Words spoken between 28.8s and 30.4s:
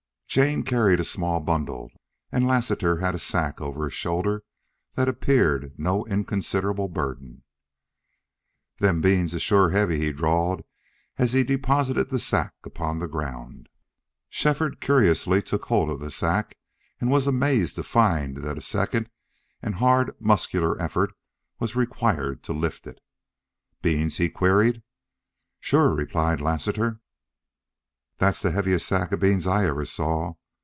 sack of beans I ever saw.